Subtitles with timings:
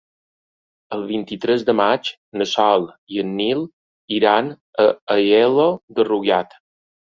[0.95, 2.09] El vint-i-tres de maig
[2.43, 3.63] na Sol i en Nil
[4.19, 4.51] iran
[4.87, 4.89] a
[5.19, 6.61] Aielo de Rugat.